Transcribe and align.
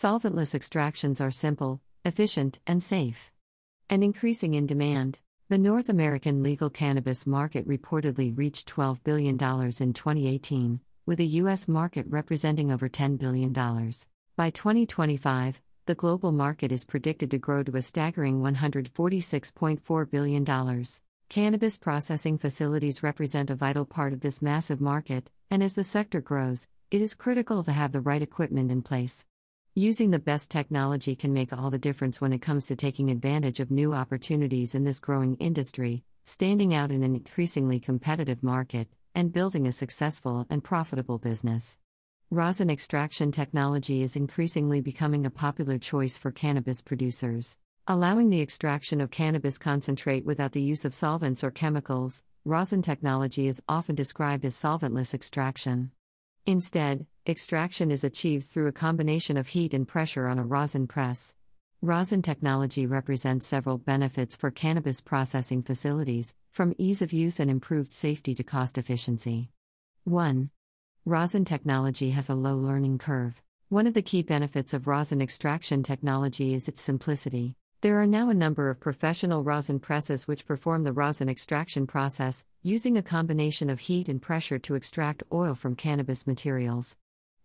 Solventless 0.00 0.54
extractions 0.54 1.20
are 1.20 1.32
simple, 1.32 1.80
efficient, 2.04 2.60
and 2.68 2.80
safe. 2.80 3.32
And 3.90 4.04
increasing 4.04 4.54
in 4.54 4.64
demand. 4.64 5.18
The 5.48 5.58
North 5.58 5.88
American 5.88 6.40
legal 6.40 6.70
cannabis 6.70 7.26
market 7.26 7.66
reportedly 7.66 8.32
reached 8.38 8.72
$12 8.72 9.02
billion 9.02 9.34
in 9.34 9.92
2018, 9.92 10.80
with 11.04 11.18
the 11.18 11.26
U.S. 11.42 11.66
market 11.66 12.06
representing 12.08 12.70
over 12.70 12.88
$10 12.88 13.18
billion. 13.18 13.52
By 13.52 14.50
2025, 14.50 15.60
the 15.86 15.96
global 15.96 16.30
market 16.30 16.70
is 16.70 16.84
predicted 16.84 17.32
to 17.32 17.38
grow 17.38 17.64
to 17.64 17.76
a 17.76 17.82
staggering 17.82 18.40
$146.4 18.40 20.10
billion. 20.12 20.84
Cannabis 21.28 21.76
processing 21.76 22.38
facilities 22.38 23.02
represent 23.02 23.50
a 23.50 23.56
vital 23.56 23.84
part 23.84 24.12
of 24.12 24.20
this 24.20 24.40
massive 24.40 24.80
market, 24.80 25.28
and 25.50 25.60
as 25.60 25.74
the 25.74 25.82
sector 25.82 26.20
grows, 26.20 26.68
it 26.92 27.00
is 27.00 27.16
critical 27.16 27.64
to 27.64 27.72
have 27.72 27.90
the 27.90 28.00
right 28.00 28.22
equipment 28.22 28.70
in 28.70 28.80
place. 28.80 29.24
Using 29.78 30.10
the 30.10 30.18
best 30.18 30.50
technology 30.50 31.14
can 31.14 31.32
make 31.32 31.52
all 31.52 31.70
the 31.70 31.78
difference 31.78 32.20
when 32.20 32.32
it 32.32 32.42
comes 32.42 32.66
to 32.66 32.74
taking 32.74 33.12
advantage 33.12 33.60
of 33.60 33.70
new 33.70 33.94
opportunities 33.94 34.74
in 34.74 34.82
this 34.82 34.98
growing 34.98 35.36
industry, 35.36 36.02
standing 36.24 36.74
out 36.74 36.90
in 36.90 37.04
an 37.04 37.14
increasingly 37.14 37.78
competitive 37.78 38.42
market, 38.42 38.88
and 39.14 39.32
building 39.32 39.68
a 39.68 39.70
successful 39.70 40.48
and 40.50 40.64
profitable 40.64 41.18
business. 41.18 41.78
Rosin 42.28 42.70
extraction 42.70 43.30
technology 43.30 44.02
is 44.02 44.16
increasingly 44.16 44.80
becoming 44.80 45.24
a 45.24 45.30
popular 45.30 45.78
choice 45.78 46.18
for 46.18 46.32
cannabis 46.32 46.82
producers. 46.82 47.56
Allowing 47.86 48.30
the 48.30 48.42
extraction 48.42 49.00
of 49.00 49.12
cannabis 49.12 49.58
concentrate 49.58 50.24
without 50.24 50.50
the 50.50 50.60
use 50.60 50.84
of 50.84 50.92
solvents 50.92 51.44
or 51.44 51.52
chemicals, 51.52 52.24
rosin 52.44 52.82
technology 52.82 53.46
is 53.46 53.62
often 53.68 53.94
described 53.94 54.44
as 54.44 54.56
solventless 54.56 55.14
extraction. 55.14 55.92
Instead, 56.46 57.06
extraction 57.28 57.90
is 57.90 58.04
achieved 58.04 58.46
through 58.46 58.68
a 58.68 58.72
combination 58.72 59.36
of 59.36 59.48
heat 59.48 59.74
and 59.74 59.86
pressure 59.86 60.26
on 60.26 60.38
a 60.38 60.42
rosin 60.42 60.86
press. 60.86 61.34
Rosin 61.82 62.22
technology 62.22 62.86
represents 62.86 63.46
several 63.46 63.76
benefits 63.76 64.34
for 64.34 64.50
cannabis 64.50 65.02
processing 65.02 65.62
facilities, 65.62 66.34
from 66.50 66.74
ease 66.78 67.02
of 67.02 67.12
use 67.12 67.38
and 67.38 67.50
improved 67.50 67.92
safety 67.92 68.34
to 68.34 68.42
cost 68.42 68.78
efficiency. 68.78 69.50
1. 70.04 70.48
Rosin 71.04 71.44
technology 71.44 72.10
has 72.10 72.30
a 72.30 72.34
low 72.34 72.56
learning 72.56 72.96
curve. 72.96 73.42
One 73.68 73.86
of 73.86 73.92
the 73.92 74.00
key 74.00 74.22
benefits 74.22 74.72
of 74.72 74.86
rosin 74.86 75.20
extraction 75.20 75.82
technology 75.82 76.54
is 76.54 76.66
its 76.66 76.80
simplicity. 76.80 77.56
There 77.82 78.00
are 78.00 78.06
now 78.06 78.30
a 78.30 78.34
number 78.34 78.70
of 78.70 78.80
professional 78.80 79.44
rosin 79.44 79.80
presses 79.80 80.26
which 80.26 80.46
perform 80.46 80.84
the 80.84 80.94
rosin 80.94 81.28
extraction 81.28 81.86
process, 81.86 82.42
using 82.62 82.96
a 82.96 83.02
combination 83.02 83.68
of 83.68 83.80
heat 83.80 84.08
and 84.08 84.22
pressure 84.22 84.58
to 84.60 84.76
extract 84.76 85.22
oil 85.30 85.54
from 85.54 85.76
cannabis 85.76 86.26
materials. 86.26 86.96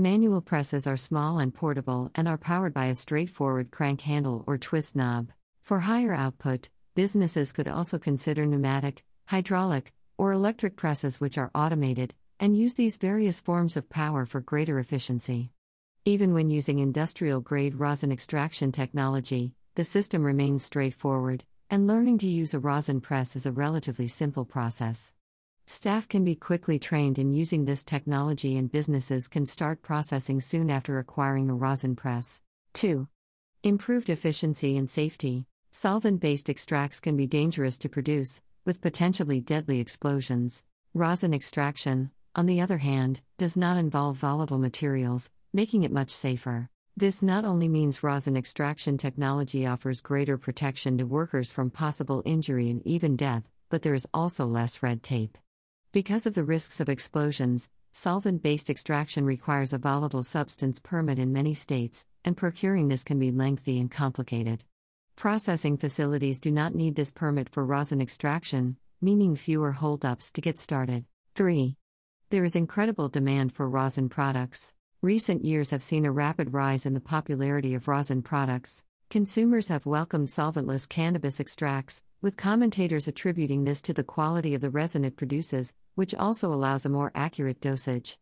Manual 0.00 0.42
presses 0.42 0.86
are 0.86 0.96
small 0.96 1.40
and 1.40 1.52
portable 1.52 2.12
and 2.14 2.28
are 2.28 2.38
powered 2.38 2.72
by 2.72 2.86
a 2.86 2.94
straightforward 2.94 3.72
crank 3.72 4.02
handle 4.02 4.44
or 4.46 4.56
twist 4.56 4.94
knob. 4.94 5.32
For 5.60 5.80
higher 5.80 6.12
output, 6.12 6.68
businesses 6.94 7.52
could 7.52 7.66
also 7.66 7.98
consider 7.98 8.46
pneumatic, 8.46 9.02
hydraulic, 9.26 9.92
or 10.16 10.30
electric 10.30 10.76
presses 10.76 11.20
which 11.20 11.36
are 11.36 11.50
automated 11.52 12.14
and 12.38 12.56
use 12.56 12.74
these 12.74 12.96
various 12.96 13.40
forms 13.40 13.76
of 13.76 13.90
power 13.90 14.24
for 14.24 14.40
greater 14.40 14.78
efficiency. 14.78 15.50
Even 16.04 16.32
when 16.32 16.48
using 16.48 16.78
industrial 16.78 17.40
grade 17.40 17.74
rosin 17.74 18.12
extraction 18.12 18.70
technology, 18.70 19.52
the 19.74 19.82
system 19.82 20.22
remains 20.22 20.62
straightforward, 20.62 21.42
and 21.70 21.88
learning 21.88 22.18
to 22.18 22.28
use 22.28 22.54
a 22.54 22.60
rosin 22.60 23.00
press 23.00 23.34
is 23.34 23.46
a 23.46 23.50
relatively 23.50 24.06
simple 24.06 24.44
process. 24.44 25.12
Staff 25.70 26.08
can 26.08 26.24
be 26.24 26.34
quickly 26.34 26.78
trained 26.78 27.18
in 27.18 27.34
using 27.34 27.66
this 27.66 27.84
technology, 27.84 28.56
and 28.56 28.72
businesses 28.72 29.28
can 29.28 29.44
start 29.44 29.82
processing 29.82 30.40
soon 30.40 30.70
after 30.70 30.98
acquiring 30.98 31.50
a 31.50 31.54
rosin 31.54 31.94
press. 31.94 32.40
2. 32.72 33.06
Improved 33.62 34.08
efficiency 34.08 34.78
and 34.78 34.88
safety. 34.88 35.44
Solvent 35.70 36.20
based 36.22 36.48
extracts 36.48 37.00
can 37.00 37.18
be 37.18 37.26
dangerous 37.26 37.76
to 37.80 37.88
produce, 37.90 38.40
with 38.64 38.80
potentially 38.80 39.42
deadly 39.42 39.78
explosions. 39.78 40.64
Rosin 40.94 41.34
extraction, 41.34 42.12
on 42.34 42.46
the 42.46 42.62
other 42.62 42.78
hand, 42.78 43.20
does 43.36 43.54
not 43.54 43.76
involve 43.76 44.16
volatile 44.16 44.58
materials, 44.58 45.30
making 45.52 45.82
it 45.82 45.92
much 45.92 46.08
safer. 46.08 46.70
This 46.96 47.20
not 47.20 47.44
only 47.44 47.68
means 47.68 48.02
rosin 48.02 48.38
extraction 48.38 48.96
technology 48.96 49.66
offers 49.66 50.00
greater 50.00 50.38
protection 50.38 50.96
to 50.96 51.04
workers 51.04 51.52
from 51.52 51.70
possible 51.70 52.22
injury 52.24 52.70
and 52.70 52.80
even 52.86 53.16
death, 53.16 53.50
but 53.68 53.82
there 53.82 53.92
is 53.92 54.08
also 54.14 54.46
less 54.46 54.82
red 54.82 55.02
tape. 55.02 55.36
Because 55.98 56.26
of 56.26 56.36
the 56.36 56.44
risks 56.44 56.78
of 56.78 56.88
explosions, 56.88 57.70
solvent 57.92 58.40
based 58.40 58.70
extraction 58.70 59.24
requires 59.24 59.72
a 59.72 59.78
volatile 59.78 60.22
substance 60.22 60.78
permit 60.78 61.18
in 61.18 61.32
many 61.32 61.54
states, 61.54 62.06
and 62.24 62.36
procuring 62.36 62.86
this 62.86 63.02
can 63.02 63.18
be 63.18 63.32
lengthy 63.32 63.80
and 63.80 63.90
complicated. 63.90 64.62
Processing 65.16 65.76
facilities 65.76 66.38
do 66.38 66.52
not 66.52 66.72
need 66.72 66.94
this 66.94 67.10
permit 67.10 67.48
for 67.48 67.66
rosin 67.66 68.00
extraction, 68.00 68.76
meaning 69.00 69.34
fewer 69.34 69.72
holdups 69.72 70.30
to 70.30 70.40
get 70.40 70.56
started. 70.56 71.04
3. 71.34 71.76
There 72.30 72.44
is 72.44 72.54
incredible 72.54 73.08
demand 73.08 73.52
for 73.52 73.68
rosin 73.68 74.08
products. 74.08 74.74
Recent 75.02 75.44
years 75.44 75.72
have 75.72 75.82
seen 75.82 76.06
a 76.06 76.12
rapid 76.12 76.52
rise 76.52 76.86
in 76.86 76.94
the 76.94 77.00
popularity 77.00 77.74
of 77.74 77.88
rosin 77.88 78.22
products. 78.22 78.84
Consumers 79.10 79.68
have 79.68 79.86
welcomed 79.86 80.28
solventless 80.28 80.86
cannabis 80.86 81.40
extracts, 81.40 82.02
with 82.20 82.36
commentators 82.36 83.08
attributing 83.08 83.64
this 83.64 83.80
to 83.80 83.94
the 83.94 84.04
quality 84.04 84.54
of 84.54 84.60
the 84.60 84.68
resin 84.68 85.02
it 85.02 85.16
produces, 85.16 85.72
which 85.94 86.14
also 86.14 86.52
allows 86.52 86.84
a 86.84 86.90
more 86.90 87.10
accurate 87.14 87.58
dosage. 87.58 88.18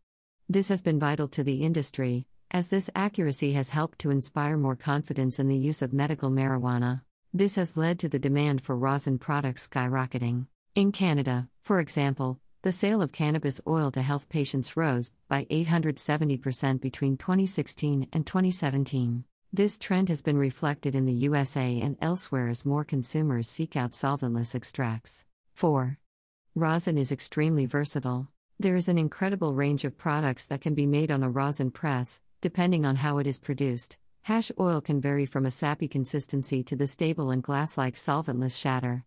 This 0.47 0.69
has 0.69 0.81
been 0.81 0.97
vital 0.97 1.27
to 1.27 1.43
the 1.43 1.61
industry, 1.65 2.25
as 2.51 2.69
this 2.69 2.89
accuracy 2.95 3.51
has 3.51 3.71
helped 3.71 3.99
to 3.99 4.11
inspire 4.11 4.55
more 4.55 4.77
confidence 4.77 5.39
in 5.39 5.49
the 5.49 5.57
use 5.57 5.81
of 5.81 5.91
medical 5.91 6.29
marijuana. 6.29 7.01
This 7.33 7.57
has 7.57 7.75
led 7.75 7.99
to 7.99 8.07
the 8.07 8.17
demand 8.17 8.61
for 8.61 8.77
rosin 8.77 9.19
products 9.19 9.67
skyrocketing. 9.67 10.47
In 10.73 10.93
Canada, 10.93 11.49
for 11.61 11.81
example, 11.81 12.39
the 12.61 12.71
sale 12.71 13.01
of 13.01 13.11
cannabis 13.11 13.59
oil 13.67 13.91
to 13.91 14.01
health 14.01 14.29
patients 14.29 14.77
rose 14.77 15.11
by 15.27 15.43
870% 15.51 16.79
between 16.79 17.17
2016 17.17 18.07
and 18.13 18.25
2017. 18.25 19.25
This 19.53 19.77
trend 19.77 20.09
has 20.09 20.21
been 20.21 20.37
reflected 20.37 20.93
in 20.93 21.05
the 21.05 21.13
USA 21.13 21.79
and 21.79 21.95
elsewhere 22.01 22.49
as 22.49 22.65
more 22.65 22.83
consumers 22.83 23.47
seek 23.47 23.77
out 23.77 23.91
solventless 23.91 24.53
extracts. 24.53 25.23
4. 25.53 25.97
Rosin 26.53 26.97
is 26.97 27.13
extremely 27.13 27.65
versatile. 27.65 28.27
There 28.59 28.75
is 28.75 28.89
an 28.89 28.97
incredible 28.97 29.53
range 29.53 29.85
of 29.85 29.97
products 29.97 30.45
that 30.47 30.59
can 30.59 30.73
be 30.73 30.85
made 30.85 31.11
on 31.11 31.23
a 31.23 31.29
rosin 31.29 31.71
press, 31.71 32.19
depending 32.41 32.85
on 32.85 32.97
how 32.97 33.19
it 33.19 33.27
is 33.27 33.39
produced. 33.39 33.97
Hash 34.23 34.51
oil 34.59 34.81
can 34.81 34.99
vary 34.99 35.25
from 35.25 35.45
a 35.45 35.51
sappy 35.51 35.87
consistency 35.87 36.61
to 36.63 36.75
the 36.75 36.85
stable 36.85 37.31
and 37.31 37.41
glass 37.41 37.77
like 37.77 37.95
solventless 37.95 38.59
shatter. 38.59 39.05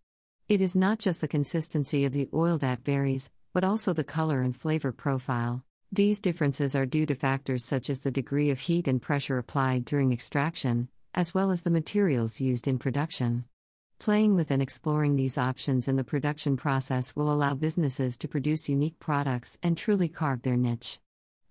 It 0.49 0.63
is 0.63 0.75
not 0.75 0.99
just 0.99 1.21
the 1.21 1.29
consistency 1.29 2.07
of 2.07 2.13
the 2.13 2.31
oil 2.33 2.57
that 2.59 2.83
varies, 2.83 3.31
but 3.53 3.63
also 3.63 3.93
the 3.93 4.05
color 4.05 4.41
and 4.41 4.57
flavor 4.57 4.91
profile. 4.91 5.65
These 5.93 6.21
differences 6.21 6.77
are 6.77 6.87
due 6.87 7.05
to 7.07 7.17
factors 7.17 7.65
such 7.65 7.91
as 7.91 7.99
the 7.99 8.13
degree 8.13 8.51
of 8.51 8.61
heat 8.61 8.87
and 8.87 9.03
pressure 9.03 9.39
applied 9.39 9.85
during 9.85 10.13
extraction, 10.13 10.89
as 11.15 11.35
well 11.35 11.51
as 11.51 11.63
the 11.63 11.71
materials 11.71 12.41
used 12.41 12.69
in 12.69 12.79
production. 12.79 13.45
Playing 13.99 14.37
with 14.37 14.53
and 14.53 14.63
exploring 14.63 15.17
these 15.17 15.37
options 15.37 15.89
in 15.89 15.97
the 15.97 16.05
production 16.05 16.57
process 16.57 17.17
will 17.17 17.33
allow 17.33 17.55
businesses 17.55 18.17
to 18.19 18.29
produce 18.29 18.69
unique 18.69 19.01
products 19.01 19.59
and 19.65 19.77
truly 19.77 20.07
carve 20.07 20.43
their 20.43 20.57
niche. 20.57 21.01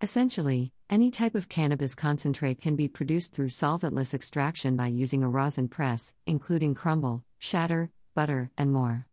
Essentially, 0.01 0.71
any 0.89 1.11
type 1.11 1.35
of 1.35 1.49
cannabis 1.49 1.93
concentrate 1.93 2.61
can 2.61 2.77
be 2.77 2.87
produced 2.87 3.33
through 3.33 3.49
solventless 3.49 4.13
extraction 4.13 4.77
by 4.77 4.87
using 4.87 5.21
a 5.21 5.29
rosin 5.29 5.67
press, 5.67 6.15
including 6.25 6.75
crumble, 6.75 7.25
shatter, 7.39 7.91
butter, 8.15 8.51
and 8.57 8.71
more. 8.71 9.05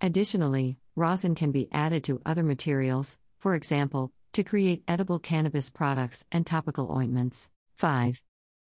Additionally, 0.00 0.78
rosin 0.96 1.34
can 1.34 1.52
be 1.52 1.68
added 1.70 2.02
to 2.04 2.22
other 2.24 2.42
materials, 2.42 3.18
for 3.38 3.54
example, 3.54 4.10
to 4.32 4.44
create 4.44 4.84
edible 4.86 5.18
cannabis 5.18 5.70
products 5.70 6.24
and 6.30 6.46
topical 6.46 6.92
ointments. 6.92 7.50
5. 7.76 8.22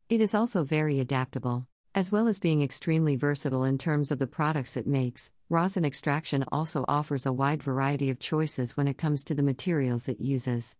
It 0.09 0.21
is 0.21 0.35
also 0.35 0.65
very 0.65 0.99
adaptable. 0.99 1.67
As 1.95 2.11
well 2.11 2.27
as 2.27 2.41
being 2.41 2.63
extremely 2.63 3.17
versatile 3.17 3.65
in 3.65 3.79
terms 3.79 4.11
of 4.11 4.19
the 4.19 4.27
products 4.27 4.77
it 4.77 4.87
makes, 4.87 5.31
rosin 5.49 5.85
extraction 5.85 6.45
also 6.51 6.85
offers 6.89 7.27
a 7.27 7.33
wide 7.33 7.63
variety 7.63 8.11
of 8.11 8.19
choices 8.19 8.77
when 8.77 8.89
it 8.89 8.99
comes 8.99 9.23
to 9.25 9.35
the 9.35 9.43
materials 9.43 10.09
it 10.09 10.21
uses. 10.21 10.75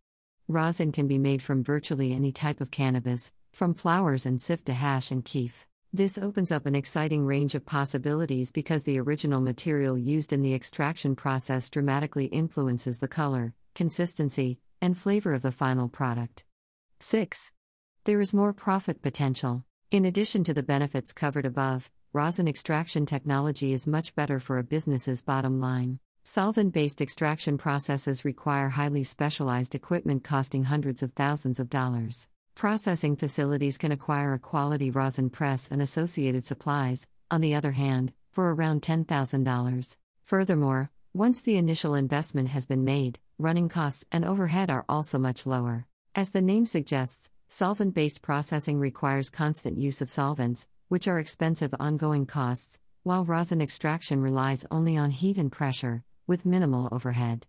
Rosin 0.49 0.91
can 0.91 1.07
be 1.07 1.19
made 1.19 1.43
from 1.43 1.63
virtually 1.63 2.13
any 2.13 2.33
type 2.33 2.61
of 2.61 2.71
cannabis, 2.71 3.31
from 3.53 3.75
flowers 3.75 4.27
and 4.27 4.41
sift 4.41 4.67
to 4.67 4.73
hash 4.73 5.11
and 5.11 5.25
keef. 5.25 5.67
This 5.93 6.19
opens 6.19 6.51
up 6.51 6.67
an 6.67 6.75
exciting 6.75 7.27
range 7.27 7.55
of 7.55 7.67
possibilities 7.67 8.51
because 8.51 8.83
the 8.85 8.99
original 8.99 9.43
material 9.43 9.97
used 9.97 10.33
in 10.33 10.43
the 10.43 10.55
extraction 10.55 11.15
process 11.15 11.69
dramatically 11.71 12.25
influences 12.27 12.99
the 12.99 13.09
color, 13.09 13.55
consistency, 13.75 14.59
and 14.83 14.99
flavor 14.99 15.33
of 15.33 15.41
the 15.41 15.53
final 15.53 15.89
product. 15.89 16.45
6. 17.01 17.53
There 18.05 18.21
is 18.21 18.35
more 18.35 18.53
profit 18.53 19.01
potential. 19.01 19.65
In 19.93 20.05
addition 20.05 20.43
to 20.45 20.53
the 20.53 20.63
benefits 20.63 21.13
covered 21.13 21.47
above, 21.47 21.91
rosin 22.13 22.49
extraction 22.49 23.07
technology 23.07 23.73
is 23.73 23.87
much 23.87 24.15
better 24.17 24.39
for 24.41 24.59
a 24.59 24.65
business's 24.65 25.23
bottom 25.23 25.61
line. 25.61 26.01
Solvent 26.25 26.73
based 26.73 27.01
extraction 27.01 27.59
processes 27.59 28.25
require 28.25 28.71
highly 28.71 29.05
specialized 29.05 29.75
equipment 29.75 30.25
costing 30.25 30.65
hundreds 30.65 31.03
of 31.03 31.13
thousands 31.13 31.61
of 31.61 31.71
dollars. 31.71 32.29
Processing 32.55 33.17
facilities 33.17 33.79
can 33.79 33.93
acquire 33.93 34.35
a 34.35 34.39
quality 34.39 34.91
rosin 34.91 35.31
press 35.31 35.71
and 35.71 35.81
associated 35.81 36.45
supplies, 36.45 37.09
on 37.31 37.41
the 37.41 37.55
other 37.55 37.73
hand, 37.73 38.13
for 38.31 38.53
around 38.53 38.83
$10,000. 38.83 39.97
Furthermore, 40.23 40.91
once 41.15 41.41
the 41.41 41.57
initial 41.57 41.95
investment 41.95 42.49
has 42.49 42.67
been 42.67 42.85
made, 42.85 43.19
running 43.43 43.69
costs 43.69 44.07
and 44.13 44.25
overhead 44.25 44.71
are 44.71 44.85
also 44.89 45.19
much 45.19 45.47
lower. 45.47 45.87
As 46.15 46.31
the 46.31 46.41
name 46.41 46.65
suggests, 46.65 47.29
solvent 47.49 47.95
based 47.95 48.23
processing 48.23 48.79
requires 48.79 49.31
constant 49.31 49.77
use 49.77 50.01
of 50.01 50.09
solvents, 50.09 50.69
which 50.89 51.09
are 51.09 51.19
expensive 51.19 51.75
ongoing 51.81 52.25
costs, 52.25 52.79
while 53.03 53.25
rosin 53.25 53.61
extraction 53.61 54.23
relies 54.23 54.65
only 54.71 54.97
on 54.97 55.11
heat 55.11 55.37
and 55.39 55.51
pressure, 55.51 56.05
with 56.27 56.47
minimal 56.47 56.89
overhead. 56.93 57.47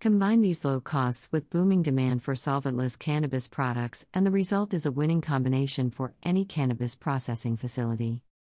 Combine 0.00 0.40
these 0.40 0.64
low 0.64 0.80
costs 0.80 1.30
with 1.32 1.50
booming 1.50 1.82
demand 1.82 2.22
for 2.22 2.34
solventless 2.34 2.98
cannabis 2.98 3.48
products, 3.48 4.06
and 4.14 4.24
the 4.24 4.30
result 4.30 4.72
is 4.72 4.86
a 4.86 4.92
winning 4.92 5.20
combination 5.20 5.90
for 5.90 6.14
any 6.22 6.44
cannabis 6.44 6.96
processing 6.96 7.56
facility. 7.56 8.22